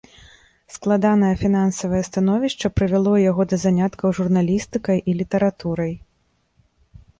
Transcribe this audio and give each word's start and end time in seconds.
Складанае 0.77 1.33
фінансавае 1.41 1.99
становішча 2.09 2.71
прывяло 2.77 3.13
яго 3.29 3.41
да 3.53 3.61
заняткаў 3.67 4.07
журналістыкай 4.23 4.97
і 5.13 5.19
літаратурай. 5.21 5.93